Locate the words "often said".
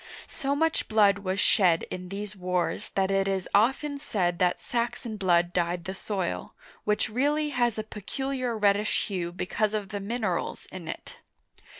3.53-4.39